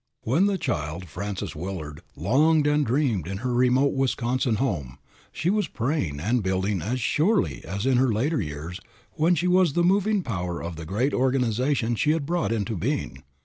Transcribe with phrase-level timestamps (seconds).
[0.23, 4.97] When the child, Frances Willard, longed and dreamed in her remote Wisconsin home,
[5.31, 8.79] she was praying and building as surely as in her later years
[9.11, 13.21] when she was the moving power of the great organization she had brought into being.